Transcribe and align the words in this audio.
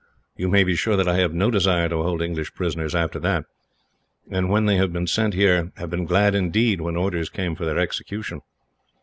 You 0.35 0.47
may 0.47 0.63
be 0.63 0.75
sure 0.75 0.95
that 0.95 1.07
I 1.07 1.17
have 1.17 1.31
no 1.31 1.51
desire 1.51 1.87
to 1.87 2.01
hold 2.01 2.23
English 2.23 2.55
prisoners, 2.55 2.95
after 2.95 3.19
that; 3.19 3.45
and 4.31 4.49
when 4.49 4.65
they 4.65 4.77
have 4.77 4.91
been 4.91 5.05
sent 5.05 5.35
here 5.35 5.71
have 5.77 5.91
been 5.91 6.05
glad, 6.05 6.33
indeed, 6.33 6.81
when 6.81 6.95
orders 6.95 7.29
came 7.29 7.55
for 7.55 7.65
their 7.65 7.77
execution. 7.77 8.41